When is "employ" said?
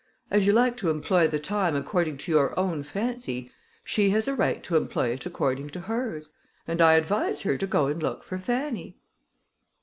0.89-1.27, 4.75-5.09